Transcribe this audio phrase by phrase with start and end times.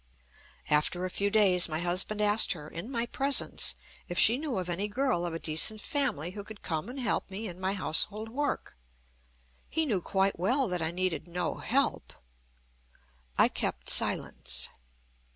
[0.71, 3.75] After a few days my husband asked her, in my presence,
[4.09, 7.29] if she knew of any girl of a decent family who could come and help
[7.29, 8.75] me in my household work.
[9.69, 12.13] He knew quite well that I needed no help.
[13.37, 14.69] I kept silence.